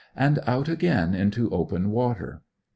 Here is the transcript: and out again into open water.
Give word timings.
and 0.15 0.39
out 0.47 0.67
again 0.67 1.13
into 1.13 1.47
open 1.51 1.91
water. 1.91 2.41